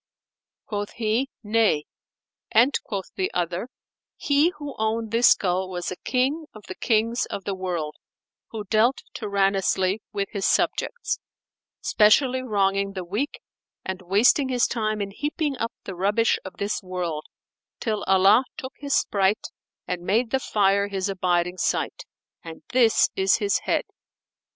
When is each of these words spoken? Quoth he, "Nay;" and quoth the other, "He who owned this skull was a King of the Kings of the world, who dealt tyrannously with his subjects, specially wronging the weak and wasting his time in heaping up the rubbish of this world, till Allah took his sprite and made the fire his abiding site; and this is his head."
Quoth 0.65 0.93
he, 0.93 1.29
"Nay;" 1.43 1.85
and 2.51 2.73
quoth 2.83 3.11
the 3.13 3.29
other, 3.35 3.67
"He 4.17 4.49
who 4.57 4.73
owned 4.79 5.11
this 5.11 5.27
skull 5.27 5.69
was 5.69 5.91
a 5.91 5.95
King 5.95 6.47
of 6.55 6.63
the 6.67 6.73
Kings 6.73 7.27
of 7.27 7.43
the 7.43 7.53
world, 7.53 7.97
who 8.49 8.63
dealt 8.63 9.03
tyrannously 9.13 10.01
with 10.11 10.27
his 10.31 10.47
subjects, 10.47 11.19
specially 11.81 12.41
wronging 12.41 12.93
the 12.93 13.03
weak 13.05 13.41
and 13.85 14.01
wasting 14.01 14.49
his 14.49 14.65
time 14.65 15.01
in 15.03 15.11
heaping 15.11 15.55
up 15.59 15.71
the 15.83 15.93
rubbish 15.93 16.39
of 16.43 16.57
this 16.57 16.81
world, 16.81 17.25
till 17.79 18.01
Allah 18.07 18.45
took 18.57 18.73
his 18.79 18.95
sprite 18.95 19.49
and 19.87 20.01
made 20.01 20.31
the 20.31 20.39
fire 20.39 20.87
his 20.87 21.09
abiding 21.09 21.59
site; 21.59 22.05
and 22.43 22.63
this 22.69 23.11
is 23.15 23.35
his 23.35 23.59
head." 23.65 23.83